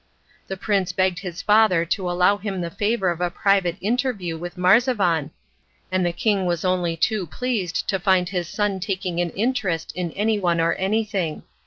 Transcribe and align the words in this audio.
The 0.47 0.57
prince 0.57 0.91
begged 0.93 1.19
his 1.19 1.43
father 1.43 1.85
to 1.85 2.09
allow 2.09 2.37
him 2.37 2.59
the 2.59 2.71
favour 2.71 3.11
of 3.11 3.21
a 3.21 3.29
private 3.29 3.77
interview 3.81 4.35
with 4.35 4.57
Marzavan, 4.57 5.29
and 5.91 6.03
the 6.03 6.11
king 6.11 6.47
was 6.47 6.65
only 6.65 6.97
too 6.97 7.27
pleased 7.27 7.87
to 7.89 7.99
find 7.99 8.29
his 8.29 8.49
son 8.49 8.79
taking 8.79 9.21
an 9.21 9.29
interest 9.29 9.91
in 9.95 10.11
anyone 10.13 10.59
or 10.59 10.73
anything. 10.73 11.43